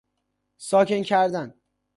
ساکن 0.57 1.03
کردن 1.03 1.53